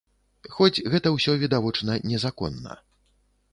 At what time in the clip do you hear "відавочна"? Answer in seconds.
1.45-2.01